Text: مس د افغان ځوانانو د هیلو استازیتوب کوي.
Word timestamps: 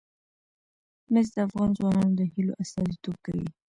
مس 1.11 1.27
د 1.33 1.37
افغان 1.47 1.69
ځوانانو 1.77 2.17
د 2.19 2.21
هیلو 2.33 2.53
استازیتوب 2.63 3.15
کوي. 3.25 3.47